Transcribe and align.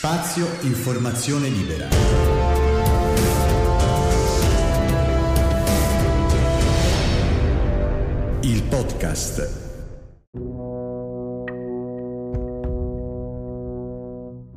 Spazio 0.00 0.46
Informazione 0.60 1.48
Libera. 1.48 1.88
Il 8.42 8.62
podcast. 8.62 9.50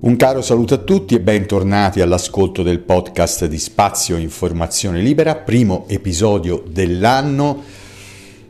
Un 0.01 0.15
caro 0.15 0.43
saluto 0.43 0.75
a 0.75 0.77
tutti 0.77 1.15
e 1.15 1.21
bentornati 1.21 2.01
all'ascolto 2.01 2.61
del 2.61 2.81
podcast 2.81 3.45
di 3.45 3.57
Spazio 3.57 4.17
Informazione 4.17 5.01
Libera, 5.01 5.37
primo 5.37 5.85
episodio 5.87 6.63
dell'anno. 6.67 7.63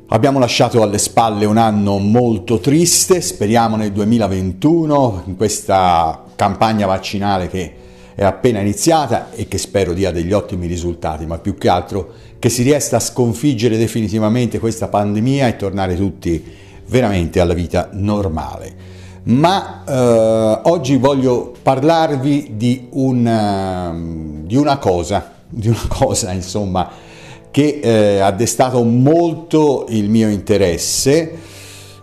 Abbiamo 0.08 0.40
lasciato 0.40 0.82
alle 0.82 0.98
spalle 0.98 1.46
un 1.46 1.56
anno 1.56 2.00
molto 2.00 2.60
triste, 2.60 3.22
speriamo 3.22 3.78
nel 3.78 3.94
2021, 3.94 5.24
in 5.28 5.38
questa 5.38 6.26
campagna 6.42 6.88
vaccinale 6.88 7.48
che 7.48 7.74
è 8.16 8.24
appena 8.24 8.62
iniziata 8.62 9.30
e 9.32 9.48
che 9.48 9.60
spero 9.60 9.94
dia 9.94 10.10
degli 10.10 10.32
ottimi 10.32 10.66
risultati, 10.66 11.28
ma 11.28 11.38
più 11.38 11.56
che 11.56 11.70
altro 11.70 12.14
che 12.40 12.50
si 12.50 12.64
riesca 12.64 12.96
a 12.96 13.00
sconfiggere 13.00 13.78
definitivamente 13.78 14.58
questa 14.58 14.88
pandemia 14.88 15.48
e 15.48 15.56
tornare 15.56 15.96
tutti 15.96 16.44
veramente 16.88 17.40
alla 17.40 17.54
vita 17.54 17.90
normale. 17.92 18.74
Ma 19.26 19.84
eh, 19.88 20.62
oggi 20.64 20.98
voglio 20.98 21.54
parlarvi 21.62 22.54
di, 22.56 22.88
un, 22.90 24.42
di 24.44 24.56
una 24.56 24.78
cosa, 24.80 25.34
di 25.48 25.68
una 25.68 25.86
cosa 25.88 26.32
insomma, 26.32 26.90
che 27.52 27.82
eh, 27.84 28.18
ha 28.18 28.32
destato 28.32 28.82
molto 28.82 29.86
il 29.90 30.10
mio 30.10 30.28
interesse 30.28 31.51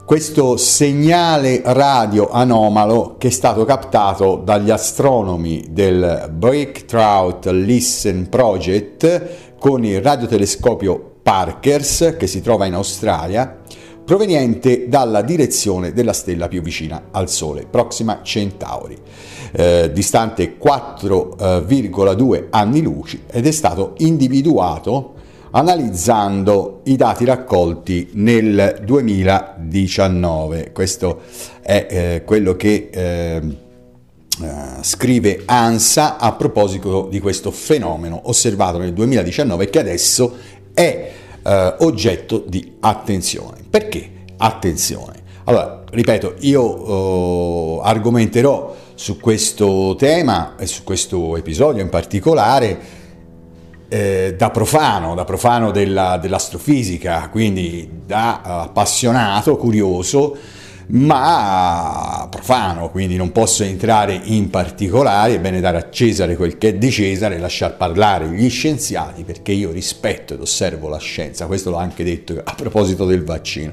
questo 0.09 0.57
segnale 0.57 1.61
radio 1.63 2.31
anomalo 2.31 3.17
che 3.19 3.29
è 3.29 3.31
stato 3.31 3.67
captato 3.67 4.41
dagli 4.43 4.71
astronomi 4.71 5.67
del 5.69 6.31
Breakthrough 6.33 7.45
Listen 7.51 8.27
Project 8.31 9.57
con 9.59 9.85
il 9.85 10.01
radiotelescopio 10.01 11.17
Parkers 11.23 12.15
che 12.19 12.27
si 12.27 12.41
trova 12.41 12.65
in 12.65 12.73
Australia 12.73 13.55
proveniente 14.03 14.89
dalla 14.89 15.21
direzione 15.21 15.93
della 15.93 16.15
stella 16.15 16.49
più 16.49 16.63
vicina 16.63 17.09
al 17.11 17.29
Sole, 17.29 17.67
Proxima 17.71 18.21
Centauri, 18.23 18.97
eh, 19.53 19.91
distante 19.93 20.57
4,2 20.57 22.35
eh, 22.35 22.47
anni 22.49 22.81
luci 22.81 23.25
ed 23.31 23.47
è 23.47 23.51
stato 23.51 23.93
individuato 23.99 25.17
analizzando 25.51 26.81
i 26.85 26.97
dati 26.97 27.25
raccolti 27.25 28.11
nel 28.13 28.81
2019. 28.85 30.73
Questo 30.73 31.21
è 31.63 31.87
eh, 31.89 32.23
quello 32.25 32.57
che 32.57 32.89
eh, 32.93 33.41
eh, 34.41 34.83
scrive 34.83 35.43
ANSA 35.45 36.19
a 36.19 36.33
proposito 36.33 37.09
di 37.11 37.21
questo 37.21 37.51
fenomeno 37.51 38.21
osservato 38.25 38.79
nel 38.79 38.93
2019 38.93 39.69
che 39.69 39.79
adesso 39.81 40.37
è 40.73 41.13
eh, 41.43 41.75
oggetto 41.79 42.45
di 42.47 42.77
attenzione. 42.81 43.59
Perché 43.69 44.11
attenzione? 44.37 45.17
Allora, 45.45 45.83
ripeto, 45.91 46.35
io 46.41 47.81
eh, 47.81 47.81
argomenterò 47.83 48.77
su 48.95 49.19
questo 49.19 49.95
tema 49.97 50.57
e 50.59 50.67
su 50.67 50.85
questo 50.85 51.37
episodio 51.37 51.83
in 51.83 51.89
particolare 51.89 52.98
eh, 53.89 54.35
da 54.37 54.51
profano, 54.51 55.15
da 55.15 55.25
profano 55.25 55.71
della, 55.71 56.19
dell'astrofisica, 56.19 57.29
quindi 57.31 57.89
da 58.07 58.41
appassionato, 58.43 59.57
curioso, 59.57 60.37
ma 60.91 62.27
profano, 62.31 62.91
quindi 62.91 63.17
non 63.17 63.31
posso 63.33 63.63
entrare 63.63 64.19
in 64.25 64.49
particolari, 64.49 65.35
è 65.35 65.41
bene 65.41 65.61
dare 65.61 65.77
a 65.79 65.91
Cesare 65.91 66.37
quel 66.37 66.57
che 66.57 66.69
è 66.69 66.75
di 66.75 66.91
Cesare 66.91 67.37
e 67.37 67.39
lasciar 67.39 67.77
parlare 67.77 68.29
gli 68.29 68.49
scienziati 68.49 69.25
perché 69.25 69.53
io 69.53 69.71
rispetto 69.71 70.35
ed 70.35 70.41
osservo 70.41 70.89
la 70.89 70.99
scienza, 70.99 71.47
questo 71.47 71.71
l'ho 71.71 71.77
anche 71.77 72.05
detto 72.05 72.41
a 72.43 72.55
proposito 72.55 73.05
del 73.05 73.25
vaccino. 73.25 73.73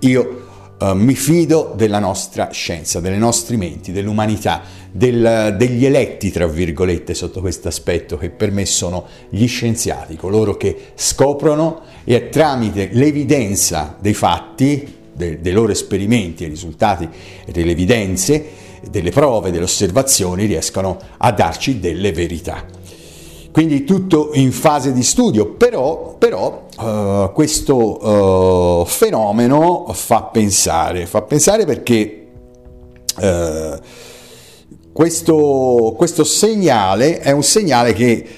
Io 0.00 0.45
Uh, 0.78 0.92
mi 0.92 1.14
fido 1.14 1.72
della 1.74 1.98
nostra 1.98 2.50
scienza, 2.50 3.00
delle 3.00 3.16
nostre 3.16 3.56
menti, 3.56 3.92
dell'umanità, 3.92 4.60
del, 4.92 5.54
degli 5.56 5.86
eletti, 5.86 6.30
tra 6.30 6.46
virgolette, 6.46 7.14
sotto 7.14 7.40
questo 7.40 7.68
aspetto, 7.68 8.18
che 8.18 8.28
per 8.28 8.50
me 8.50 8.66
sono 8.66 9.06
gli 9.30 9.46
scienziati, 9.46 10.16
coloro 10.16 10.58
che 10.58 10.92
scoprono 10.94 11.80
e 12.04 12.28
tramite 12.28 12.90
l'evidenza 12.92 13.96
dei 13.98 14.12
fatti, 14.12 14.94
de, 15.14 15.40
dei 15.40 15.52
loro 15.52 15.72
esperimenti, 15.72 16.44
i 16.44 16.48
risultati 16.48 17.08
delle 17.50 17.70
evidenze, 17.70 18.44
delle 18.90 19.10
prove, 19.10 19.50
delle 19.50 19.64
osservazioni, 19.64 20.44
riescono 20.44 20.98
a 21.16 21.32
darci 21.32 21.80
delle 21.80 22.12
verità. 22.12 22.64
Quindi 23.56 23.84
tutto 23.84 24.32
in 24.34 24.52
fase 24.52 24.92
di 24.92 25.02
studio, 25.02 25.46
però, 25.46 26.14
però 26.18 26.66
uh, 26.78 27.32
questo 27.32 28.82
uh, 28.82 28.84
fenomeno 28.84 29.86
fa 29.94 30.24
pensare, 30.24 31.06
fa 31.06 31.22
pensare 31.22 31.64
perché 31.64 32.26
uh, 33.18 33.78
questo, 34.92 35.94
questo, 35.96 36.22
segnale 36.22 37.18
è 37.20 37.30
un 37.30 37.42
segnale 37.42 37.94
che 37.94 38.28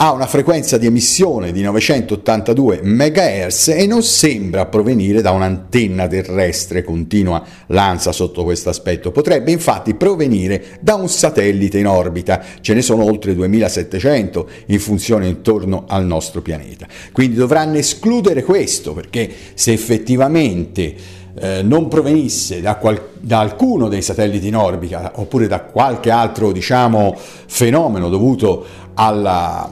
ha 0.00 0.12
una 0.12 0.28
frequenza 0.28 0.78
di 0.78 0.86
emissione 0.86 1.50
di 1.50 1.60
982 1.62 2.82
MHz 2.84 3.68
e 3.68 3.84
non 3.88 4.04
sembra 4.04 4.66
provenire 4.66 5.22
da 5.22 5.32
un'antenna 5.32 6.06
terrestre, 6.06 6.84
continua 6.84 7.44
l'ANSA 7.66 8.12
sotto 8.12 8.44
questo 8.44 8.68
aspetto. 8.68 9.10
Potrebbe 9.10 9.50
infatti 9.50 9.94
provenire 9.94 10.78
da 10.80 10.94
un 10.94 11.08
satellite 11.08 11.78
in 11.78 11.88
orbita, 11.88 12.40
ce 12.60 12.74
ne 12.74 12.82
sono 12.82 13.02
oltre 13.02 13.34
2700 13.34 14.48
in 14.66 14.78
funzione 14.78 15.26
intorno 15.26 15.84
al 15.88 16.06
nostro 16.06 16.42
pianeta. 16.42 16.86
Quindi 17.10 17.34
dovranno 17.34 17.78
escludere 17.78 18.44
questo 18.44 18.92
perché 18.92 19.28
se 19.54 19.72
effettivamente 19.72 20.94
eh, 21.40 21.62
non 21.62 21.88
provenisse 21.88 22.60
da, 22.60 22.76
qual- 22.76 23.00
da, 23.18 23.40
alcuno 23.40 23.88
dei 23.88 24.02
satelliti 24.02 24.48
in 24.48 24.56
orbita 24.56 25.12
oppure 25.16 25.46
da 25.46 25.60
qualche 25.60 26.10
altro 26.10 26.52
diciamo, 26.52 27.16
fenomeno 27.46 28.08
dovuto 28.08 28.86
alla, 29.00 29.70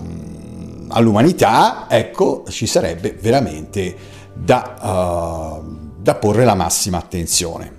all'umanità, 0.89 1.87
ecco, 1.89 2.45
ci 2.49 2.67
sarebbe 2.67 3.17
veramente 3.21 3.95
da, 4.33 5.61
uh, 5.61 5.77
da 6.01 6.15
porre 6.15 6.45
la 6.45 6.55
massima 6.55 6.99
attenzione. 6.99 7.73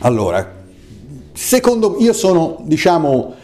Allora, 0.00 0.54
secondo 1.32 1.96
io 1.98 2.14
sono, 2.14 2.62
diciamo, 2.62 3.34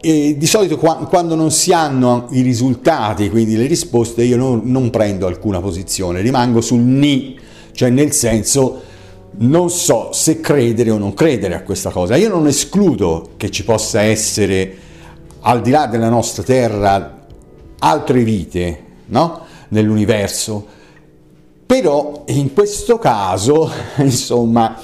eh, 0.00 0.34
di 0.36 0.46
solito 0.46 0.78
qua, 0.78 0.96
quando 1.08 1.36
non 1.36 1.52
si 1.52 1.72
hanno 1.72 2.26
i 2.30 2.40
risultati, 2.40 3.30
quindi 3.30 3.56
le 3.56 3.66
risposte, 3.66 4.24
io 4.24 4.36
non, 4.36 4.62
non 4.64 4.90
prendo 4.90 5.28
alcuna 5.28 5.60
posizione, 5.60 6.22
rimango 6.22 6.60
sul 6.60 6.80
ni, 6.80 7.38
cioè 7.72 7.90
nel 7.90 8.10
senso 8.10 8.82
non 9.40 9.70
so 9.70 10.10
se 10.12 10.40
credere 10.40 10.90
o 10.90 10.98
non 10.98 11.14
credere 11.14 11.54
a 11.54 11.62
questa 11.62 11.90
cosa. 11.90 12.16
Io 12.16 12.28
non 12.28 12.48
escludo 12.48 13.30
che 13.36 13.50
ci 13.50 13.62
possa 13.62 14.00
essere 14.00 14.86
al 15.40 15.60
di 15.60 15.70
là 15.70 15.86
della 15.86 16.08
nostra 16.08 16.42
terra 16.42 17.26
altre 17.80 18.22
vite 18.22 18.84
no? 19.06 19.40
nell'universo, 19.68 20.66
però 21.66 22.24
in 22.28 22.52
questo 22.52 22.98
caso, 22.98 23.70
insomma, 23.98 24.76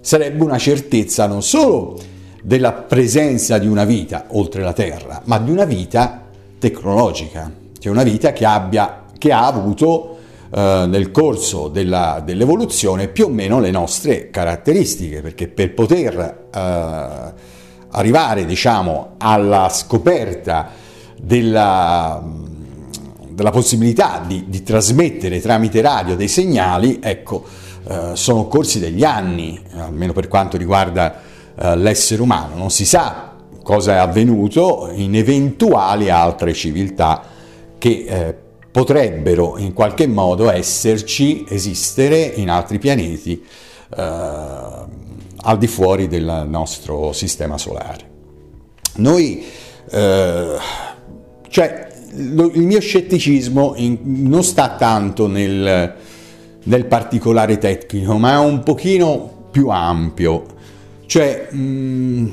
sarebbe 0.00 0.42
una 0.42 0.58
certezza 0.58 1.26
non 1.26 1.42
solo 1.42 1.98
della 2.42 2.72
presenza 2.72 3.58
di 3.58 3.66
una 3.66 3.84
vita 3.84 4.26
oltre 4.30 4.62
la 4.62 4.72
Terra, 4.72 5.22
ma 5.24 5.38
di 5.38 5.50
una 5.50 5.64
vita 5.64 6.22
tecnologica, 6.58 7.50
cioè 7.78 7.92
una 7.92 8.02
vita 8.02 8.32
che, 8.32 8.44
abbia, 8.44 9.04
che 9.16 9.32
ha 9.32 9.46
avuto 9.46 10.18
eh, 10.52 10.84
nel 10.88 11.10
corso 11.12 11.68
della, 11.68 12.20
dell'evoluzione 12.24 13.08
più 13.08 13.26
o 13.26 13.28
meno 13.28 13.60
le 13.60 13.70
nostre 13.70 14.30
caratteristiche, 14.30 15.20
perché 15.20 15.48
per 15.48 15.72
poter 15.74 16.48
eh, 16.52 17.60
arrivare 17.92 18.44
diciamo, 18.44 19.14
alla 19.18 19.68
scoperta 19.68 20.70
della, 21.16 22.22
della 23.28 23.50
possibilità 23.50 24.22
di, 24.26 24.44
di, 24.48 24.62
trasmettere 24.62 25.40
tramite 25.40 25.80
radio 25.80 26.16
dei 26.16 26.28
segnali, 26.28 26.98
ecco, 27.02 27.44
eh, 27.88 28.10
sono 28.14 28.40
occorsi 28.40 28.78
degli 28.78 29.04
anni, 29.04 29.60
almeno 29.76 30.12
per 30.12 30.28
quanto 30.28 30.56
riguarda 30.56 31.20
eh, 31.54 31.76
l'essere 31.76 32.22
umano. 32.22 32.56
Non 32.56 32.70
si 32.70 32.84
sa 32.84 33.30
cosa 33.62 33.94
è 33.94 33.96
avvenuto 33.96 34.90
in 34.92 35.14
eventuali 35.14 36.10
altre 36.10 36.52
civiltà 36.52 37.22
che 37.78 38.04
eh, 38.06 38.36
potrebbero 38.70 39.58
in 39.58 39.72
qualche 39.72 40.06
modo 40.06 40.50
esserci, 40.50 41.44
esistere 41.48 42.18
in 42.18 42.48
altri 42.48 42.78
pianeti 42.78 43.44
eh, 43.96 45.00
al 45.42 45.58
di 45.58 45.66
fuori 45.66 46.08
del 46.08 46.46
nostro 46.48 47.12
sistema 47.12 47.58
solare. 47.58 48.10
Noi, 48.96 49.44
eh, 49.90 50.56
cioè, 51.48 51.88
lo, 52.14 52.50
il 52.50 52.62
mio 52.62 52.80
scetticismo 52.80 53.74
in, 53.76 53.98
non 54.02 54.42
sta 54.44 54.76
tanto 54.76 55.26
nel, 55.26 55.94
nel 56.62 56.84
particolare 56.86 57.58
tecnico, 57.58 58.18
ma 58.18 58.34
è 58.34 58.38
un 58.38 58.62
pochino 58.62 59.46
più 59.50 59.68
ampio. 59.68 60.44
Cioè, 61.06 61.48
mh, 61.50 61.58
mm, 61.58 62.28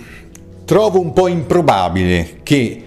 trovo 0.65 1.00
un 1.00 1.13
po' 1.13 1.27
improbabile 1.27 2.39
che 2.44 2.83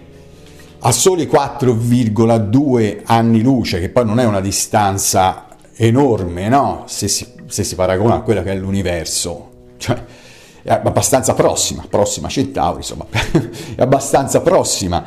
a 0.85 0.93
soli 0.93 1.27
4,2 1.27 3.03
anni 3.05 3.41
luce, 3.41 3.81
che 3.81 3.89
poi 3.89 4.05
non 4.05 4.19
è 4.19 4.25
una 4.25 4.41
distanza 4.41 5.47
enorme, 5.77 6.49
no? 6.49 6.85
Se 6.87 7.09
si, 7.09 7.27
se 7.47 7.65
si 7.65 7.75
paragona 7.75 8.17
a 8.17 8.21
quella 8.21 8.43
che 8.43 8.51
è 8.51 8.57
l'universo, 8.57 9.52
cioè 9.83 10.01
è 10.63 10.71
abbastanza 10.71 11.35
prossima, 11.35 11.85
prossima 11.89 12.29
Centauri, 12.29 12.79
insomma, 12.79 13.07
è 13.75 13.83
abbastanza 13.83 14.41
prossima 14.41 15.05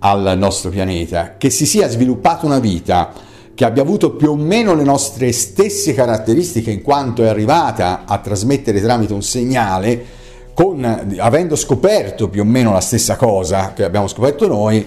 al 0.00 0.34
nostro 0.36 0.70
pianeta, 0.70 1.36
che 1.38 1.48
si 1.48 1.64
sia 1.64 1.88
sviluppata 1.88 2.44
una 2.44 2.58
vita 2.58 3.12
che 3.54 3.64
abbia 3.64 3.82
avuto 3.82 4.10
più 4.16 4.32
o 4.32 4.36
meno 4.36 4.74
le 4.74 4.82
nostre 4.82 5.32
stesse 5.32 5.94
caratteristiche 5.94 6.70
in 6.70 6.82
quanto 6.82 7.22
è 7.22 7.28
arrivata 7.28 8.02
a 8.04 8.18
trasmettere 8.18 8.82
tramite 8.82 9.12
un 9.14 9.22
segnale, 9.22 10.04
con, 10.52 11.16
avendo 11.18 11.54
scoperto 11.54 12.28
più 12.28 12.42
o 12.42 12.44
meno 12.44 12.72
la 12.72 12.80
stessa 12.80 13.16
cosa 13.16 13.72
che 13.74 13.84
abbiamo 13.84 14.08
scoperto 14.08 14.48
noi, 14.48 14.84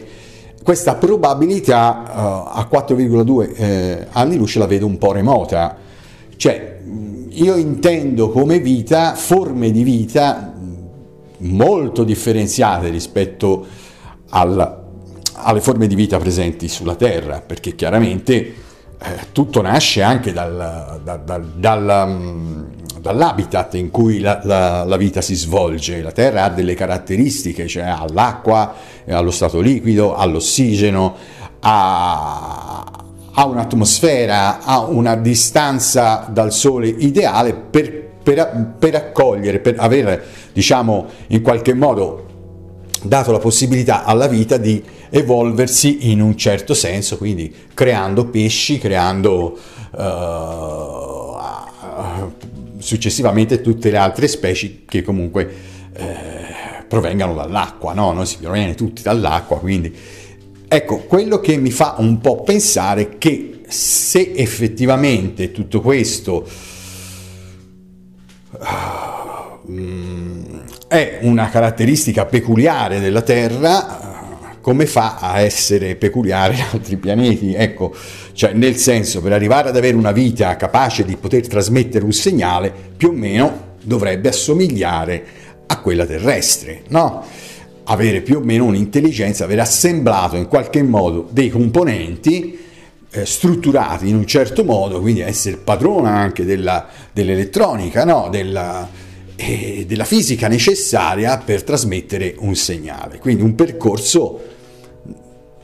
questa 0.61 0.95
probabilità 0.95 2.03
uh, 2.05 2.59
a 2.59 2.67
4,2 2.69 3.55
eh, 3.55 4.07
anni 4.11 4.35
luce 4.35 4.59
la 4.59 4.67
vedo 4.67 4.85
un 4.85 4.97
po' 4.97 5.13
remota. 5.13 5.77
Cioè, 6.35 6.79
io 7.41 7.55
intendo 7.55 8.29
come 8.29 8.59
vita 8.59 9.15
forme 9.15 9.71
di 9.71 9.83
vita 9.83 10.53
molto 11.39 12.03
differenziate 12.03 12.89
rispetto 12.89 13.65
al, 14.29 14.83
alle 15.33 15.61
forme 15.61 15.87
di 15.87 15.95
vita 15.95 16.17
presenti 16.17 16.67
sulla 16.67 16.95
Terra, 16.95 17.41
perché 17.41 17.75
chiaramente 17.75 18.35
eh, 18.35 18.55
tutto 19.31 19.61
nasce 19.61 20.01
anche 20.01 20.33
dal, 20.33 21.01
dal, 21.03 21.23
dal, 21.23 21.45
dal 21.55 22.67
dall'habitat 22.99 23.75
in 23.75 23.91
cui 23.91 24.19
la, 24.19 24.41
la, 24.43 24.83
la, 24.83 24.97
vita 24.97 25.21
si 25.21 25.33
svolge. 25.33 26.01
La 26.01 26.11
Terra 26.11 26.43
ha 26.43 26.49
delle 26.49 26.73
caratteristiche, 26.73 27.65
cioè 27.65 27.83
ha 27.83 28.05
l'acqua, 28.09 28.73
allo 29.07 29.31
stato 29.31 29.61
liquido, 29.61 30.15
ha 30.15 30.25
l'ossigeno, 30.25 31.15
ha, 33.33 33.45
un'atmosfera, 33.45 34.63
ha 34.63 34.79
una 34.79 35.15
distanza 35.15 36.27
dal 36.29 36.51
Sole 36.51 36.87
ideale 36.87 37.53
per, 37.53 38.07
per, 38.21 38.73
per 38.77 38.95
accogliere, 38.95 39.59
per 39.59 39.75
aver, 39.77 40.23
diciamo, 40.53 41.05
in 41.27 41.41
qualche 41.41 41.73
modo 41.73 42.25
dato 43.01 43.31
la 43.31 43.39
possibilità 43.39 44.03
alla 44.03 44.27
vita 44.27 44.57
di 44.57 44.83
evolversi 45.09 46.11
in 46.11 46.21
un 46.21 46.35
certo 46.37 46.73
senso, 46.73 47.17
quindi 47.17 47.53
creando 47.73 48.25
pesci, 48.25 48.77
creando 48.77 49.57
uh, 49.91 51.37
successivamente 52.77 53.61
tutte 53.61 53.89
le 53.91 53.97
altre 53.97 54.27
specie 54.27 54.81
che 54.85 55.01
comunque 55.01 55.53
eh, 55.93 56.83
provengano 56.87 57.33
dall'acqua, 57.33 57.93
no? 57.93 58.11
Noi 58.13 58.25
si 58.25 58.37
proviene 58.37 58.75
tutti 58.75 59.01
dall'acqua, 59.01 59.59
quindi 59.59 59.95
ecco, 60.69 60.99
quello 60.99 61.39
che 61.39 61.57
mi 61.57 61.71
fa 61.71 61.95
un 61.97 62.19
po' 62.19 62.43
pensare 62.43 63.17
che 63.17 63.61
se 63.67 64.33
effettivamente 64.35 65.51
tutto 65.51 65.81
questo 65.81 66.47
uh, 68.51 68.67
è 70.87 71.19
una 71.21 71.49
caratteristica 71.49 72.25
peculiare 72.25 72.99
della 72.99 73.21
Terra, 73.21 74.57
come 74.61 74.85
fa 74.85 75.17
a 75.19 75.39
essere 75.39 75.95
peculiare 75.95 76.55
altri 76.71 76.97
pianeti? 76.97 77.53
Ecco, 77.55 77.93
cioè 78.33 78.53
nel 78.53 78.75
senso 78.77 79.21
per 79.21 79.33
arrivare 79.33 79.69
ad 79.69 79.75
avere 79.75 79.95
una 79.95 80.11
vita 80.11 80.55
capace 80.55 81.03
di 81.03 81.15
poter 81.15 81.47
trasmettere 81.47 82.05
un 82.05 82.13
segnale, 82.13 82.71
più 82.95 83.09
o 83.09 83.13
meno 83.13 83.75
dovrebbe 83.81 84.29
assomigliare 84.29 85.23
a 85.65 85.79
quella 85.79 86.05
terrestre, 86.05 86.83
no? 86.89 87.25
Avere 87.91 88.21
più 88.21 88.37
o 88.37 88.39
meno 88.41 88.65
un'intelligenza, 88.65 89.45
aver 89.45 89.59
assemblato 89.61 90.35
in 90.35 90.47
qualche 90.47 90.83
modo 90.83 91.27
dei 91.31 91.49
componenti 91.49 92.57
eh, 93.09 93.25
strutturati 93.25 94.07
in 94.07 94.15
un 94.15 94.27
certo 94.27 94.63
modo, 94.63 95.01
quindi 95.01 95.21
essere 95.21 95.57
padrona 95.57 96.11
anche 96.11 96.45
della, 96.45 96.87
dell'elettronica, 97.11 98.05
no? 98.05 98.29
della, 98.29 98.87
eh, 99.35 99.85
della 99.87 100.03
fisica 100.03 100.47
necessaria 100.47 101.37
per 101.37 101.63
trasmettere 101.63 102.35
un 102.37 102.55
segnale. 102.55 103.17
Quindi 103.17 103.41
un 103.41 103.55
percorso 103.55 104.39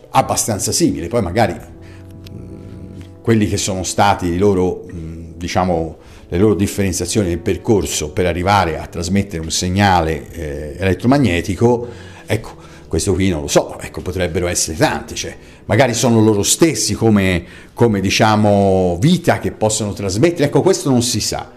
abbastanza 0.09 0.71
simile, 0.71 1.07
poi 1.07 1.21
magari 1.21 1.53
mh, 1.53 3.21
quelli 3.21 3.47
che 3.47 3.57
sono 3.57 3.83
stati 3.83 4.35
loro, 4.39 4.85
mh, 4.89 5.33
diciamo, 5.37 5.97
le 6.29 6.37
loro 6.39 6.55
differenziazioni 6.55 7.27
nel 7.27 7.39
percorso 7.39 8.09
per 8.09 8.25
arrivare 8.25 8.79
a 8.79 8.87
trasmettere 8.87 9.43
un 9.43 9.51
segnale 9.51 10.31
eh, 10.31 10.75
elettromagnetico, 10.79 12.13
ecco, 12.25 12.55
questo 12.87 13.13
qui 13.13 13.29
non 13.29 13.41
lo 13.41 13.47
so, 13.47 13.77
ecco, 13.79 14.01
potrebbero 14.01 14.47
essere 14.47 14.77
tanti, 14.77 15.15
cioè, 15.15 15.35
magari 15.65 15.93
sono 15.93 16.21
loro 16.21 16.43
stessi 16.43 16.93
come, 16.93 17.43
come 17.73 17.99
diciamo 17.99 18.97
vita 18.99 19.39
che 19.39 19.51
possono 19.51 19.93
trasmettere, 19.93 20.45
ecco, 20.45 20.61
questo 20.61 20.89
non 20.89 21.01
si 21.01 21.19
sa. 21.19 21.51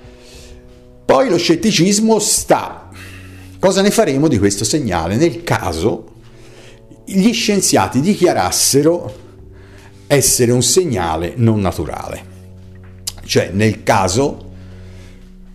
Poi 1.05 1.29
lo 1.29 1.39
scetticismo 1.39 2.19
sta, 2.19 2.91
cosa 3.59 3.83
ne 3.83 3.91
faremo 3.91 4.29
di 4.29 4.39
questo 4.39 4.65
segnale 4.65 5.17
nel 5.17 5.43
caso 5.43 6.17
gli 7.05 7.33
scienziati 7.33 8.01
dichiarassero 8.01 9.27
essere 10.07 10.53
un 10.53 10.63
segnale 10.63 11.33
non 11.37 11.61
naturale. 11.61 12.37
Cioè 13.25 13.51
nel 13.53 13.83
caso 13.83 14.48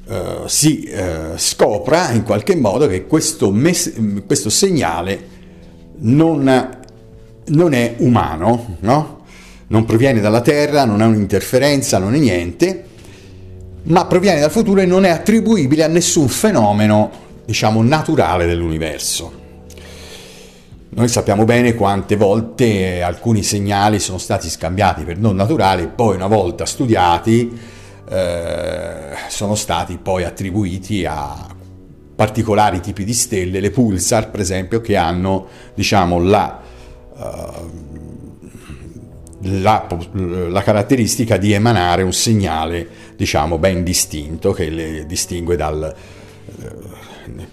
eh, 0.05 0.41
si 0.47 0.83
eh, 0.83 1.37
scopra 1.37 2.11
in 2.11 2.23
qualche 2.23 2.55
modo 2.55 2.87
che 2.87 3.05
questo, 3.05 3.51
mes- 3.51 3.93
questo 4.25 4.49
segnale 4.49 5.29
non, 5.99 6.77
non, 7.45 7.73
è 7.73 7.95
umano, 7.99 8.77
no? 8.81 9.21
non 9.67 9.85
proviene 9.85 10.19
dalla 10.19 10.41
Terra, 10.41 10.85
non 10.85 11.01
è 11.01 11.05
un'interferenza, 11.05 11.99
non 11.99 12.15
è 12.15 12.17
niente, 12.17 12.83
ma 13.83 14.05
proviene 14.05 14.39
dal 14.39 14.51
futuro 14.51 14.81
e 14.81 14.85
non 14.85 15.05
è 15.05 15.09
attribuibile 15.09 15.83
a 15.83 15.87
nessun 15.87 16.27
fenomeno, 16.27 17.09
diciamo, 17.45 17.81
naturale 17.81 18.45
dell'universo. 18.45 19.41
Noi 20.89 21.07
sappiamo 21.07 21.43
bene 21.43 21.73
quante 21.73 22.15
volte 22.15 23.01
alcuni 23.01 23.41
segnali 23.41 23.99
sono 23.99 24.19
stati 24.19 24.47
scambiati 24.47 25.03
per 25.03 25.17
non 25.17 25.35
naturali, 25.35 25.89
poi 25.93 26.15
una 26.15 26.27
volta 26.27 26.65
studiati 26.65 27.57
eh, 28.09 29.02
sono 29.33 29.55
stati 29.55 29.97
poi 29.97 30.23
attribuiti 30.23 31.05
a 31.05 31.47
particolari 32.15 32.79
tipi 32.79 33.03
di 33.03 33.13
stelle, 33.13 33.59
le 33.59 33.71
pulsar 33.71 34.29
per 34.29 34.39
esempio, 34.39 34.81
che 34.81 34.95
hanno 34.95 35.47
diciamo, 35.73 36.19
la, 36.19 36.61
uh, 37.15 37.69
la, 39.39 39.87
la, 40.47 40.61
caratteristica 40.61 41.37
di 41.37 41.51
emanare 41.51 42.03
un 42.03 42.13
segnale 42.13 42.87
diciamo, 43.15 43.57
ben 43.57 43.83
distinto 43.83 44.51
che 44.51 44.69
le 44.69 45.05
distingue 45.05 45.55
dal... 45.55 45.93
Uh, 46.45 47.01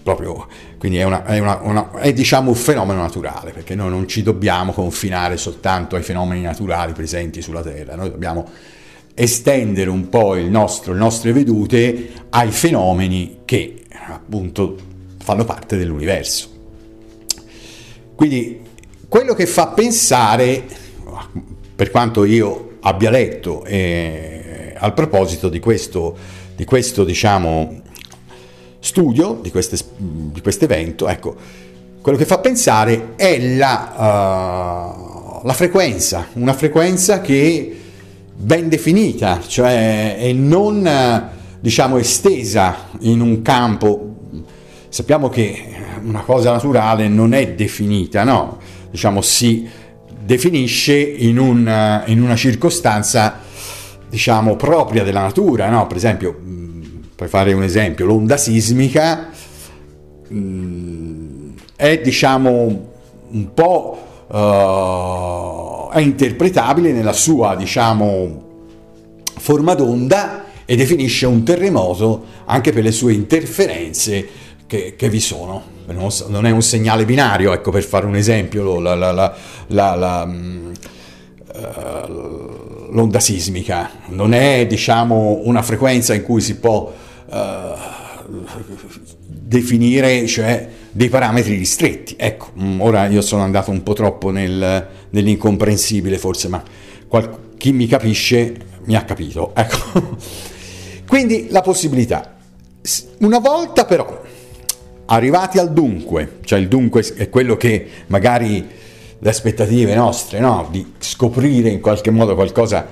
proprio, 0.03 0.47
quindi 0.77 0.97
è, 0.97 1.03
una, 1.03 1.23
è, 1.23 1.39
una, 1.39 1.59
una, 1.61 1.91
è 1.99 2.11
diciamo 2.11 2.49
un 2.49 2.55
fenomeno 2.55 3.01
naturale, 3.01 3.51
perché 3.51 3.73
noi 3.73 3.89
non 3.89 4.07
ci 4.07 4.21
dobbiamo 4.21 4.73
confinare 4.73 5.37
soltanto 5.37 5.95
ai 5.95 6.03
fenomeni 6.03 6.41
naturali 6.41 6.91
presenti 6.91 7.41
sulla 7.41 7.61
Terra, 7.61 7.95
noi 7.95 8.11
dobbiamo 8.11 8.49
estendere 9.13 9.89
un 9.89 10.09
po' 10.09 10.35
il 10.35 10.49
nostro, 10.49 10.93
le 10.93 10.99
nostre 10.99 11.31
vedute 11.31 12.09
ai 12.29 12.51
fenomeni 12.51 13.39
che 13.45 13.83
appunto 14.07 14.77
fanno 15.19 15.45
parte 15.45 15.77
dell'universo. 15.77 16.49
Quindi 18.15 18.59
quello 19.07 19.33
che 19.33 19.45
fa 19.45 19.67
pensare, 19.67 20.63
per 21.75 21.91
quanto 21.91 22.23
io 22.23 22.77
abbia 22.81 23.09
letto 23.09 23.63
eh, 23.65 24.73
al 24.77 24.93
proposito 24.93 25.49
di 25.49 25.59
questo, 25.59 26.17
di 26.55 26.65
questo 26.65 27.03
diciamo, 27.03 27.81
studio 28.79 29.39
di, 29.41 29.51
questo 29.51 30.65
evento, 30.65 31.07
ecco, 31.07 31.35
quello 32.01 32.17
che 32.17 32.25
fa 32.25 32.39
pensare 32.39 33.13
è 33.15 33.39
la, 33.55 33.93
uh, 35.41 35.45
la 35.45 35.53
frequenza, 35.53 36.27
una 36.33 36.53
frequenza 36.53 37.21
che 37.21 37.80
ben 38.41 38.69
definita, 38.69 39.39
cioè 39.45 40.17
e 40.19 40.33
non 40.33 41.29
diciamo 41.59 41.97
estesa 41.97 42.89
in 42.99 43.21
un 43.21 43.41
campo. 43.41 44.07
Sappiamo 44.89 45.29
che 45.29 45.63
una 46.03 46.21
cosa 46.21 46.51
naturale 46.51 47.07
non 47.07 47.33
è 47.33 47.53
definita, 47.53 48.23
no? 48.23 48.59
Diciamo 48.89 49.21
si 49.21 49.67
definisce 50.23 50.97
in, 50.97 51.37
un, 51.37 52.03
in 52.07 52.21
una 52.21 52.35
circostanza 52.35 53.39
diciamo 54.09 54.55
propria 54.55 55.03
della 55.03 55.21
natura, 55.21 55.69
no? 55.69 55.87
Per 55.87 55.97
esempio 55.97 56.51
per 57.21 57.29
fare 57.29 57.53
un 57.53 57.61
esempio, 57.61 58.07
l'onda 58.07 58.35
sismica 58.35 59.29
mh, 60.27 60.35
mm, 60.35 61.49
è 61.75 61.99
diciamo 61.99 62.89
un 63.29 63.53
po' 63.53 64.25
uh, 64.25 65.80
è 65.91 65.99
interpretabile 65.99 66.91
nella 66.91 67.13
sua 67.13 67.55
diciamo 67.55 68.49
forma 69.37 69.73
d'onda 69.73 70.45
e 70.65 70.75
definisce 70.75 71.25
un 71.25 71.43
terremoto 71.43 72.23
anche 72.45 72.71
per 72.71 72.83
le 72.83 72.91
sue 72.91 73.13
interferenze 73.13 74.27
che, 74.67 74.95
che 74.95 75.09
vi 75.09 75.19
sono. 75.19 75.79
Non 75.87 76.45
è 76.45 76.51
un 76.51 76.61
segnale 76.61 77.03
binario, 77.03 77.51
ecco 77.51 77.71
per 77.71 77.83
fare 77.83 78.05
un 78.05 78.15
esempio, 78.15 78.79
la, 78.79 78.95
la, 78.95 79.35
la, 79.67 80.23
uh, 80.23 80.61
l'onda 82.91 83.19
sismica, 83.19 83.91
non 84.07 84.33
è 84.33 84.65
diciamo 84.67 85.41
una 85.43 85.61
frequenza 85.61 86.13
in 86.13 86.23
cui 86.23 86.39
si 86.39 86.55
può 86.55 86.93
uh, 87.25 87.35
definire 89.27 90.25
cioè, 90.27 90.69
dei 90.91 91.09
parametri 91.09 91.55
ristretti. 91.55 92.15
Ecco, 92.17 92.51
mm, 92.59 92.81
ora 92.81 93.07
io 93.07 93.21
sono 93.21 93.43
andato 93.43 93.71
un 93.71 93.83
po' 93.83 93.93
troppo 93.93 94.29
nel, 94.29 94.87
nell'incomprensibile 95.09 96.17
forse, 96.17 96.47
ma 96.47 96.63
qual- 97.07 97.49
chi 97.57 97.71
mi 97.71 97.87
capisce 97.87 98.53
mi 98.85 98.95
ha 98.95 99.03
capito. 99.03 99.53
Ecco. 99.61 100.17
Quindi 101.07 101.47
la 101.49 101.61
possibilità. 101.61 102.37
Una 103.19 103.39
volta 103.39 103.85
però 103.85 104.21
arrivati 105.05 105.57
al 105.59 105.73
dunque, 105.73 106.37
cioè 106.45 106.57
il 106.57 106.67
dunque 106.67 107.03
è 107.15 107.29
quello 107.29 107.57
che 107.57 107.85
magari 108.07 108.65
le 109.19 109.29
aspettative 109.29 109.93
nostre, 109.93 110.39
no? 110.39 110.67
di 110.71 110.93
scoprire 110.97 111.69
in 111.69 111.81
qualche 111.81 112.09
modo 112.11 112.33
qualcosa, 112.33 112.87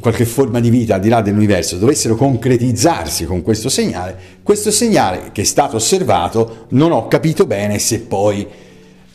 qualche 0.00 0.24
forma 0.24 0.60
di 0.60 0.70
vita 0.70 0.96
al 0.96 1.00
di 1.00 1.08
là 1.08 1.20
dell'universo, 1.20 1.76
dovessero 1.76 2.16
concretizzarsi 2.16 3.24
con 3.24 3.42
questo 3.42 3.68
segnale, 3.68 4.16
questo 4.42 4.70
segnale 4.70 5.30
che 5.32 5.42
è 5.42 5.44
stato 5.44 5.76
osservato 5.76 6.66
non 6.70 6.92
ho 6.92 7.06
capito 7.08 7.46
bene 7.46 7.78
se 7.78 8.00
poi 8.00 8.46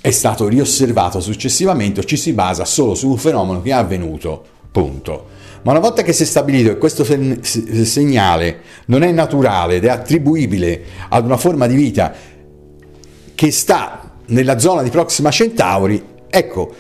è 0.01 0.11
stato 0.11 0.47
riosservato 0.47 1.19
successivamente 1.19 1.99
o 1.99 2.03
ci 2.03 2.15
si 2.15 2.31
basa 2.33 2.63
solo 2.65 2.95
su 2.95 3.09
un 3.09 3.17
fenomeno 3.17 3.61
che 3.61 3.69
è 3.69 3.73
avvenuto, 3.73 4.43
punto. 4.71 5.37
Ma 5.63 5.71
una 5.71 5.81
volta 5.81 6.03
che 6.03 6.13
si 6.13 6.23
è 6.23 6.25
stabilito 6.25 6.69
che 6.69 6.77
questo 6.77 7.03
segnale 7.03 8.59
non 8.85 9.03
è 9.03 9.11
naturale 9.11 9.75
ed 9.75 9.85
è 9.85 9.89
attribuibile 9.89 10.81
ad 11.09 11.25
una 11.25 11.35
forma 11.35 11.67
di 11.67 11.75
vita 11.75 12.13
che 13.35 13.51
sta 13.51 14.13
nella 14.27 14.57
zona 14.57 14.83
di 14.83 14.89
Proxima 14.89 15.31
Centauri, 15.31 16.01
ecco, 16.29 16.73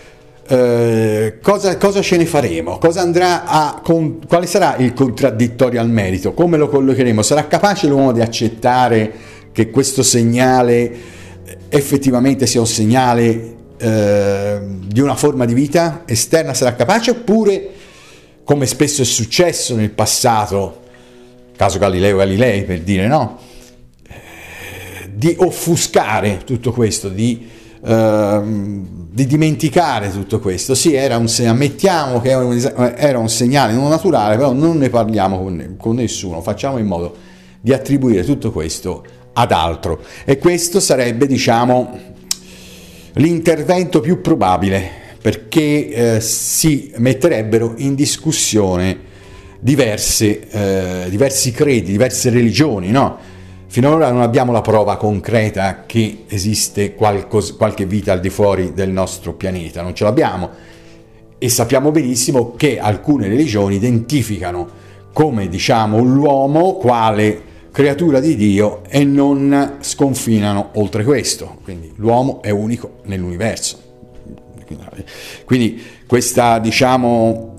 eh, 0.51 1.37
cosa, 1.43 1.77
cosa, 1.77 2.01
ce 2.01 2.17
ne 2.17 2.25
faremo? 2.25 2.79
A, 2.81 3.81
con, 3.83 4.17
quale 4.27 4.47
sarà 4.47 4.77
il 4.77 4.93
contraddittorio 4.93 5.79
al 5.79 5.91
merito? 5.91 6.33
Come 6.33 6.57
lo 6.57 6.67
collocheremo? 6.69 7.21
Sarà 7.21 7.45
capace 7.45 7.85
l'uomo 7.85 8.11
di 8.11 8.21
accettare 8.21 9.13
che 9.51 9.69
questo 9.69 10.01
segnale 10.01 10.91
effettivamente 11.69 12.47
sia 12.47 12.61
un 12.61 12.65
segnale 12.65 13.57
eh, 13.77 14.59
di 14.87 14.99
una 15.01 15.13
forma 15.13 15.45
di 15.45 15.53
vita 15.53 16.01
esterna? 16.07 16.55
Sarà 16.55 16.73
capace 16.73 17.11
oppure 17.11 17.69
come 18.43 18.65
spesso 18.65 19.03
è 19.03 19.05
successo 19.05 19.75
nel 19.75 19.91
passato, 19.91 20.81
caso 21.55 21.77
Galileo 21.77 22.17
Galilei 22.17 22.63
per 22.63 22.81
dire 22.81 23.05
no, 23.05 23.37
eh, 24.07 25.11
di 25.13 25.35
offuscare 25.37 26.41
tutto 26.43 26.71
questo, 26.71 27.07
di, 27.07 27.47
di, 27.81 29.25
dimenticare 29.25 30.11
tutto 30.11 30.39
questo. 30.39 30.75
Sì, 30.75 30.93
era 30.93 31.17
un, 31.17 31.27
ammettiamo 31.45 32.19
che 32.21 32.29
era 32.29 33.19
un 33.19 33.29
segnale 33.29 33.73
non 33.73 33.89
naturale, 33.89 34.35
però 34.35 34.51
non 34.53 34.77
ne 34.77 34.89
parliamo 34.89 35.39
con, 35.39 35.75
con 35.77 35.95
nessuno, 35.95 36.41
facciamo 36.41 36.77
in 36.77 36.85
modo 36.85 37.15
di 37.61 37.73
attribuire 37.73 38.23
tutto 38.23 38.51
questo 38.51 39.03
ad 39.33 39.51
altro. 39.51 40.01
E 40.25 40.37
questo 40.37 40.79
sarebbe, 40.79 41.27
diciamo, 41.27 41.97
l'intervento 43.13 43.99
più 43.99 44.21
probabile 44.21 45.07
perché 45.21 46.15
eh, 46.15 46.21
si 46.21 46.93
metterebbero 46.97 47.73
in 47.77 47.93
discussione 47.95 49.07
diverse, 49.59 50.47
eh, 50.49 51.09
diversi 51.09 51.51
credi, 51.51 51.91
diverse 51.91 52.29
religioni, 52.29 52.91
no? 52.91 53.17
Finora 53.71 54.11
non 54.11 54.21
abbiamo 54.21 54.51
la 54.51 54.61
prova 54.61 54.97
concreta 54.97 55.83
che 55.85 56.23
esiste 56.27 56.95
qualcos- 56.95 57.55
qualche 57.55 57.85
vita 57.85 58.11
al 58.11 58.19
di 58.19 58.31
fuori 58.31 58.73
del 58.73 58.89
nostro 58.89 59.35
pianeta, 59.35 59.83
non 59.83 59.93
ce 59.93 60.05
l'abbiamo 60.05 60.49
e 61.37 61.49
sappiamo 61.49 61.91
benissimo 61.91 62.55
che 62.55 62.79
alcune 62.79 63.27
religioni 63.27 63.75
identificano 63.75 64.67
come 65.13 65.47
diciamo 65.49 65.99
l'uomo 65.99 66.77
quale 66.77 67.43
creatura 67.71 68.19
di 68.19 68.35
Dio 68.35 68.81
e 68.89 69.03
non 69.03 69.75
sconfinano 69.81 70.71
oltre 70.73 71.03
questo, 71.03 71.59
quindi 71.63 71.93
l'uomo 71.97 72.41
è 72.41 72.49
unico 72.49 73.01
nell'universo. 73.03 73.77
Quindi 75.45 75.79
questa, 76.07 76.57
diciamo, 76.57 77.58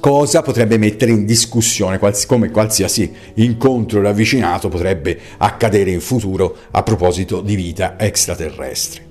cosa 0.00 0.42
potrebbe 0.42 0.78
mettere 0.78 1.12
in 1.12 1.26
discussione, 1.26 2.00
come 2.26 2.50
qualsiasi 2.50 3.12
incontro 3.34 4.02
ravvicinato 4.02 4.68
potrebbe 4.68 5.16
accadere 5.36 5.90
in 5.90 6.00
futuro 6.00 6.56
a 6.70 6.82
proposito 6.82 7.42
di 7.42 7.54
vita 7.54 7.96
extraterrestre. 7.98 9.06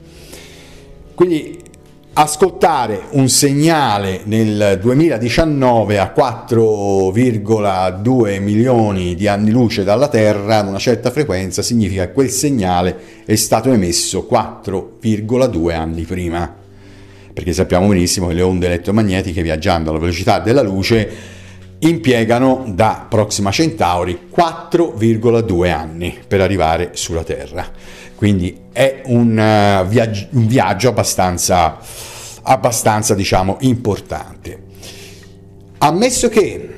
Quindi 1.14 1.68
ascoltare 2.14 3.04
un 3.12 3.30
segnale 3.30 4.22
nel 4.26 4.80
2019 4.82 6.00
a 6.00 6.12
4,2 6.16 8.42
milioni 8.42 9.14
di 9.16 9.28
anni 9.28 9.52
luce 9.52 9.84
dalla 9.84 10.08
Terra 10.10 10.58
ad 10.58 10.68
una 10.68 10.80
certa 10.80 11.12
frequenza 11.12 11.62
significa 11.62 12.08
che 12.08 12.14
quel 12.14 12.30
segnale 12.30 12.98
è 13.26 13.36
stato 13.36 13.72
emesso 13.72 14.28
4,2 14.30 15.74
anni 15.74 16.04
prima 16.04 16.68
perché 17.40 17.54
sappiamo 17.54 17.88
benissimo 17.88 18.28
che 18.28 18.34
le 18.34 18.42
onde 18.42 18.66
elettromagnetiche 18.66 19.42
viaggiando 19.42 19.92
alla 19.92 20.00
velocità 20.00 20.40
della 20.40 20.62
luce 20.62 21.10
impiegano 21.80 22.66
da 22.68 23.06
Proxima 23.08 23.50
Centauri 23.50 24.28
4,2 24.36 25.72
anni 25.72 26.20
per 26.28 26.42
arrivare 26.42 26.90
sulla 26.96 27.24
Terra. 27.24 27.66
Quindi 28.16 28.64
è 28.74 29.04
un, 29.06 29.30
uh, 29.32 29.88
viaggio, 29.88 30.28
un 30.32 30.48
viaggio 30.48 30.90
abbastanza, 30.90 31.78
abbastanza 32.42 33.16
diciamo, 33.16 33.56
importante. 33.62 34.64
Ammesso 35.78 36.28
che 36.28 36.76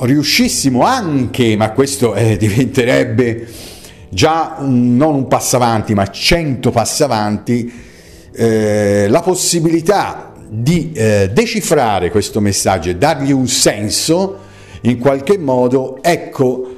riuscissimo 0.00 0.82
anche, 0.82 1.54
ma 1.56 1.70
questo 1.70 2.12
eh, 2.16 2.36
diventerebbe 2.38 3.46
già 4.08 4.56
un, 4.58 4.96
non 4.96 5.14
un 5.14 5.28
passo 5.28 5.54
avanti, 5.54 5.94
ma 5.94 6.10
100 6.10 6.72
passi 6.72 7.04
avanti, 7.04 7.90
eh, 8.32 9.06
la 9.08 9.20
possibilità 9.20 10.32
di 10.48 10.92
eh, 10.92 11.30
decifrare 11.32 12.10
questo 12.10 12.40
messaggio 12.40 12.90
e 12.90 12.96
dargli 12.96 13.32
un 13.32 13.48
senso, 13.48 14.38
in 14.82 14.98
qualche 14.98 15.38
modo, 15.38 16.02
ecco, 16.02 16.76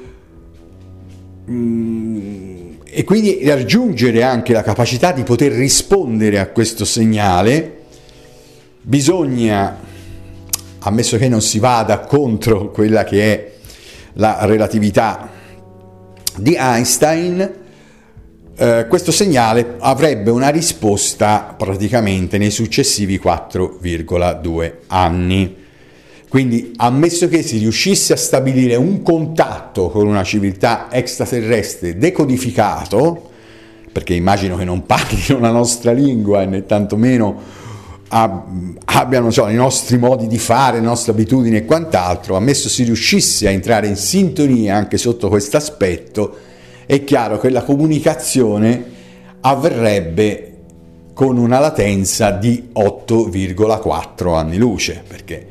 mh, 1.45 1.53
mm, 1.53 2.55
e 2.85 3.03
quindi 3.03 3.39
raggiungere 3.43 4.23
anche 4.23 4.53
la 4.53 4.63
capacità 4.63 5.11
di 5.11 5.23
poter 5.23 5.51
rispondere 5.51 6.39
a 6.39 6.47
questo 6.47 6.85
segnale, 6.85 7.79
bisogna, 8.81 9.77
ammesso 10.79 11.17
che 11.17 11.27
non 11.27 11.41
si 11.41 11.59
vada 11.59 11.99
contro 11.99 12.71
quella 12.71 13.03
che 13.03 13.33
è 13.33 13.51
la 14.13 14.45
relatività 14.45 15.29
di 16.37 16.55
Einstein, 16.57 17.63
eh, 18.57 18.85
questo 18.87 19.11
segnale 19.11 19.75
avrebbe 19.79 20.31
una 20.31 20.49
risposta 20.49 21.53
praticamente 21.57 22.37
nei 22.37 22.51
successivi 22.51 23.19
4,2 23.21 24.73
anni. 24.87 25.63
Quindi, 26.29 26.73
ammesso 26.77 27.27
che 27.27 27.43
si 27.43 27.57
riuscisse 27.57 28.13
a 28.13 28.17
stabilire 28.17 28.75
un 28.75 29.01
contatto 29.01 29.89
con 29.89 30.07
una 30.07 30.23
civiltà 30.23 30.87
extraterrestre 30.91 31.97
decodificato, 31.97 33.29
perché 33.91 34.13
immagino 34.13 34.57
che 34.57 34.65
non 34.65 34.85
parlino 34.85 35.39
la 35.39 35.51
nostra 35.51 35.91
lingua 35.91 36.41
e 36.41 36.45
né 36.45 36.65
tantomeno 36.65 37.63
abbiano 38.07 39.31
so, 39.31 39.47
i 39.49 39.55
nostri 39.55 39.97
modi 39.97 40.27
di 40.27 40.37
fare, 40.37 40.79
le 40.79 40.85
nostre 40.85 41.11
abitudini 41.11 41.57
e 41.57 41.65
quant'altro, 41.65 42.35
ammesso 42.35 42.69
si 42.69 42.83
riuscisse 42.83 43.47
a 43.47 43.51
entrare 43.51 43.87
in 43.87 43.95
sintonia 43.95 44.75
anche 44.75 44.97
sotto 44.97 45.27
questo 45.27 45.57
aspetto, 45.57 46.35
è 46.85 47.03
chiaro 47.03 47.39
che 47.39 47.49
la 47.49 47.63
comunicazione 47.63 48.93
avverrebbe 49.41 50.51
con 51.13 51.37
una 51.37 51.59
latenza 51.59 52.31
di 52.31 52.69
8,4 52.73 54.35
anni 54.35 54.57
luce, 54.57 55.03
perché 55.07 55.47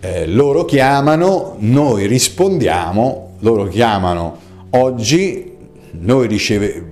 eh, 0.00 0.26
loro 0.26 0.64
chiamano, 0.64 1.56
noi 1.58 2.06
rispondiamo, 2.06 3.32
loro 3.40 3.66
chiamano 3.66 4.38
oggi, 4.70 5.52
noi 5.92 6.26
riceve, 6.28 6.84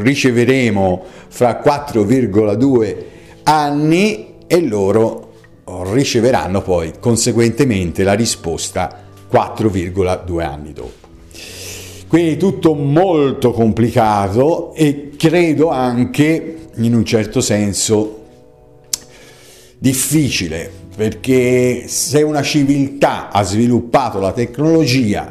riceveremo 0.00 1.02
fra 1.28 1.60
4,2 1.62 2.96
anni 3.44 4.34
e 4.46 4.60
loro 4.62 5.28
riceveranno 5.92 6.62
poi 6.62 6.94
conseguentemente 6.98 8.02
la 8.02 8.14
risposta 8.14 9.04
4,2 9.30 10.40
anni 10.42 10.72
dopo. 10.72 10.99
Quindi 12.10 12.36
tutto 12.38 12.74
molto 12.74 13.52
complicato 13.52 14.74
e 14.74 15.12
credo 15.16 15.68
anche 15.68 16.56
in 16.74 16.92
un 16.92 17.04
certo 17.04 17.40
senso 17.40 18.18
difficile, 19.78 20.68
perché 20.96 21.84
se 21.86 22.22
una 22.22 22.42
civiltà 22.42 23.30
ha 23.30 23.44
sviluppato 23.44 24.18
la 24.18 24.32
tecnologia 24.32 25.30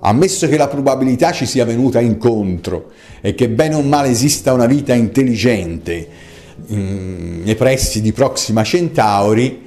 ammesso 0.00 0.48
che 0.48 0.56
la 0.56 0.66
probabilità 0.66 1.30
ci 1.30 1.46
sia 1.46 1.64
venuta 1.64 2.00
incontro 2.00 2.90
e 3.20 3.36
che 3.36 3.48
bene 3.48 3.76
o 3.76 3.82
male 3.82 4.08
esista 4.08 4.52
una 4.52 4.66
vita 4.66 4.94
intelligente 4.94 6.08
mm, 6.72 7.44
nei 7.44 7.54
pressi 7.54 8.00
di 8.00 8.10
Proxima 8.10 8.64
Centauri, 8.64 9.65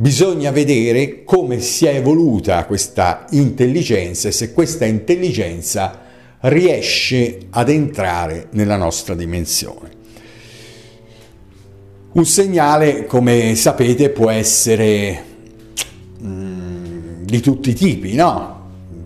bisogna 0.00 0.52
vedere 0.52 1.24
come 1.24 1.58
si 1.58 1.84
è 1.86 1.96
evoluta 1.96 2.64
questa 2.66 3.26
intelligenza 3.30 4.28
e 4.28 4.32
se 4.32 4.52
questa 4.52 4.84
intelligenza 4.84 6.02
riesce 6.42 7.38
ad 7.50 7.68
entrare 7.68 8.46
nella 8.52 8.76
nostra 8.76 9.16
dimensione. 9.16 9.96
Un 12.12 12.24
segnale, 12.24 13.06
come 13.06 13.56
sapete, 13.56 14.10
può 14.10 14.30
essere 14.30 15.24
mm, 16.22 17.24
di 17.24 17.40
tutti 17.40 17.70
i 17.70 17.74
tipi, 17.74 18.14
no? 18.14 18.56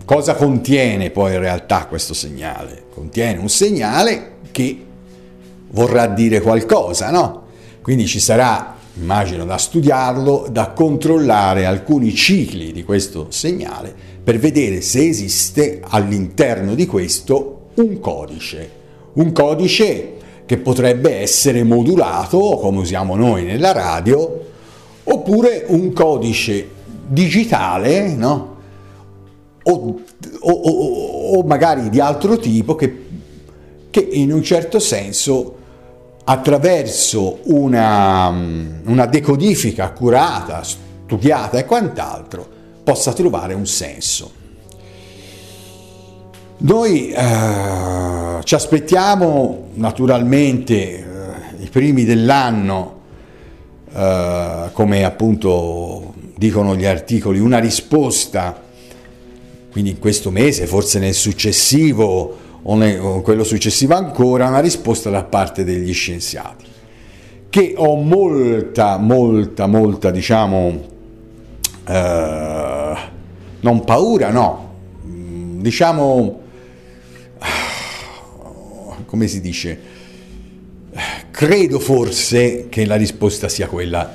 Cosa 0.05 0.35
contiene 0.35 1.09
poi 1.09 1.33
in 1.33 1.39
realtà 1.39 1.87
questo 1.87 2.13
segnale? 2.13 2.85
Contiene 2.93 3.39
un 3.39 3.49
segnale 3.49 4.33
che 4.51 4.85
vorrà 5.71 6.05
dire 6.05 6.39
qualcosa, 6.39 7.09
no? 7.09 7.45
Quindi 7.81 8.05
ci 8.05 8.19
sarà, 8.19 8.72
immagino, 8.95 9.45
da 9.45 9.57
studiarlo, 9.57 10.47
da 10.51 10.69
controllare 10.69 11.65
alcuni 11.65 12.13
cicli 12.13 12.71
di 12.71 12.83
questo 12.83 13.27
segnale 13.29 13.93
per 14.23 14.37
vedere 14.39 14.81
se 14.81 15.07
esiste 15.07 15.81
all'interno 15.83 16.75
di 16.75 16.85
questo 16.85 17.69
un 17.75 17.99
codice. 17.99 18.81
Un 19.13 19.31
codice 19.31 20.13
che 20.45 20.57
potrebbe 20.57 21.15
essere 21.15 21.63
modulato, 21.63 22.57
come 22.61 22.79
usiamo 22.79 23.15
noi 23.15 23.43
nella 23.43 23.71
radio, 23.71 24.41
oppure 25.03 25.65
un 25.67 25.91
codice 25.93 26.67
digitale, 27.07 28.13
no? 28.15 28.53
o, 29.63 29.99
o, 30.39 30.51
o, 30.51 31.43
magari 31.43 31.89
di 31.89 31.99
altro 31.99 32.37
tipo 32.37 32.75
che, 32.75 33.05
che, 33.89 33.99
in 33.99 34.31
un 34.31 34.43
certo 34.43 34.79
senso 34.79 35.55
attraverso 36.25 37.39
una, 37.43 38.27
una 38.29 39.05
decodifica 39.07 39.85
accurata, 39.85 40.63
studiata 40.63 41.57
e 41.57 41.65
quant'altro 41.65 42.47
possa 42.83 43.13
trovare 43.13 43.53
un 43.53 43.65
senso. 43.65 44.41
Noi 46.57 47.11
eh, 47.11 48.39
ci 48.43 48.55
aspettiamo 48.55 49.69
naturalmente 49.73 50.73
eh, 50.73 51.05
i 51.63 51.67
primi 51.67 52.05
dell'anno, 52.05 53.01
eh, 53.93 54.69
come 54.71 55.03
appunto 55.03 56.13
dicono 56.37 56.75
gli 56.75 56.85
articoli, 56.85 57.39
una 57.39 57.59
risposta, 57.59 58.61
quindi 59.71 59.89
in 59.91 59.99
questo 59.99 60.31
mese, 60.31 60.65
forse 60.65 60.99
nel 60.99 61.13
successivo 61.13 62.37
o, 62.63 63.21
quello 63.21 63.43
successivo 63.43 63.95
ancora, 63.95 64.47
una 64.47 64.59
risposta 64.59 65.09
da 65.09 65.23
parte 65.23 65.63
degli 65.63 65.93
scienziati, 65.93 66.65
che 67.49 67.73
ho 67.75 67.95
molta, 67.95 68.97
molta, 68.97 69.67
molta, 69.67 70.11
diciamo, 70.11 70.81
eh, 71.87 72.95
non 73.59 73.83
paura, 73.83 74.31
no, 74.31 74.71
diciamo 75.03 76.41
come 79.13 79.27
si 79.27 79.41
dice, 79.41 79.79
credo 81.29 81.77
forse 81.77 82.65
che 82.67 82.83
la 82.83 82.95
risposta 82.95 83.47
sia 83.47 83.67
quella 83.67 84.11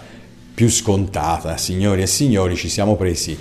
più 0.52 0.68
scontata. 0.68 1.56
Signori 1.56 2.02
e 2.02 2.08
signori, 2.08 2.56
ci 2.56 2.68
siamo 2.68 2.96
presi 2.96 3.38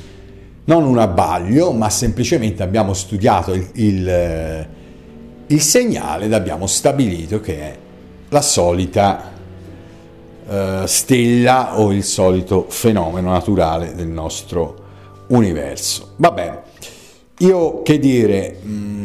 non 0.66 0.84
un 0.84 1.00
abbaglio, 1.00 1.72
ma 1.72 1.90
semplicemente 1.90 2.62
abbiamo 2.62 2.94
studiato 2.94 3.56
il, 3.56 3.70
il, 3.74 4.68
il 5.48 5.62
segnale 5.62 6.26
ed 6.26 6.34
abbiamo 6.34 6.68
stabilito 6.68 7.40
che 7.40 7.60
è 7.60 7.78
la 8.30 8.42
solita 8.42 9.32
uh, 10.46 10.86
stella 10.86 11.80
o 11.80 11.94
il 11.94 12.04
solito 12.04 12.66
fenomeno 12.70 13.32
naturale 13.32 13.96
del 13.96 14.08
nostro 14.08 14.86
universo. 15.28 16.14
Va 16.18 16.32
bene, 16.32 16.62
io 17.40 17.82
che 17.82 18.00
dire... 18.00 18.60
Mh, 18.62 18.70
mm, 18.70 18.98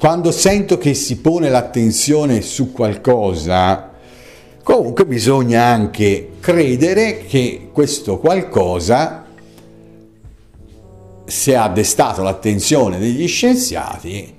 quando 0.00 0.32
sento 0.32 0.78
che 0.78 0.94
si 0.94 1.18
pone 1.18 1.50
l'attenzione 1.50 2.40
su 2.40 2.72
qualcosa, 2.72 3.90
comunque 4.62 5.04
bisogna 5.04 5.64
anche 5.64 6.36
credere 6.40 7.18
che 7.26 7.68
questo 7.70 8.16
qualcosa, 8.16 9.26
se 11.26 11.54
ha 11.54 11.68
destato 11.68 12.22
l'attenzione 12.22 12.98
degli 12.98 13.28
scienziati, 13.28 14.38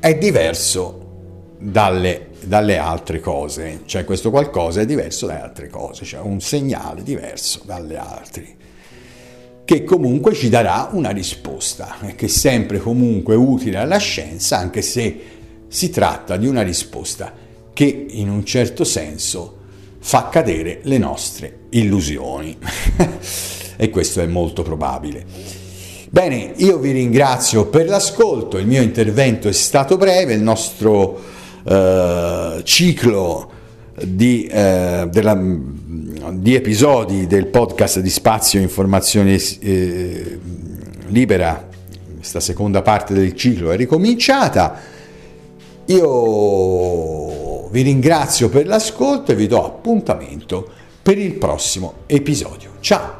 è 0.00 0.16
diverso 0.16 1.54
dalle, 1.58 2.30
dalle 2.42 2.78
altre 2.78 3.20
cose, 3.20 3.82
cioè 3.84 4.04
questo 4.04 4.30
qualcosa 4.30 4.80
è 4.80 4.86
diverso 4.86 5.26
dalle 5.26 5.42
altre 5.42 5.68
cose, 5.68 6.04
cioè 6.04 6.20
un 6.20 6.40
segnale 6.40 7.02
diverso 7.02 7.60
dalle 7.64 7.96
altre 7.96 8.58
che 9.70 9.84
comunque 9.84 10.34
ci 10.34 10.48
darà 10.48 10.88
una 10.90 11.10
risposta, 11.10 11.96
che 12.16 12.26
è 12.26 12.28
sempre 12.28 12.80
comunque 12.80 13.36
utile 13.36 13.76
alla 13.76 13.98
scienza, 13.98 14.58
anche 14.58 14.82
se 14.82 15.20
si 15.68 15.90
tratta 15.90 16.36
di 16.36 16.48
una 16.48 16.62
risposta 16.62 17.32
che 17.72 18.06
in 18.08 18.28
un 18.28 18.44
certo 18.44 18.82
senso 18.82 19.58
fa 20.00 20.28
cadere 20.28 20.80
le 20.82 20.98
nostre 20.98 21.58
illusioni. 21.70 22.58
e 23.76 23.90
questo 23.90 24.20
è 24.20 24.26
molto 24.26 24.62
probabile. 24.64 25.59
Bene, 26.12 26.54
io 26.56 26.78
vi 26.78 26.90
ringrazio 26.90 27.66
per 27.66 27.88
l'ascolto, 27.88 28.58
il 28.58 28.66
mio 28.66 28.82
intervento 28.82 29.46
è 29.46 29.52
stato 29.52 29.96
breve, 29.96 30.34
il 30.34 30.42
nostro 30.42 31.20
eh, 31.62 32.60
ciclo 32.64 33.50
di, 33.94 34.44
eh, 34.46 35.06
della, 35.08 35.40
di, 36.32 36.54
episodi 36.56 37.28
del 37.28 37.46
podcast 37.46 38.00
di 38.00 38.10
Spazio 38.10 38.58
Informazione 38.58 39.40
eh, 39.60 40.40
Libera, 41.10 41.68
questa 42.16 42.40
seconda 42.40 42.82
parte 42.82 43.14
del 43.14 43.36
ciclo 43.36 43.70
è 43.70 43.76
ricominciata. 43.76 44.80
Io 45.84 47.68
vi 47.68 47.82
ringrazio 47.82 48.48
per 48.48 48.66
l'ascolto 48.66 49.30
e 49.30 49.36
vi 49.36 49.46
do 49.46 49.64
appuntamento 49.64 50.68
per 51.02 51.18
il 51.18 51.34
prossimo 51.34 51.98
episodio. 52.06 52.70
Ciao! 52.80 53.19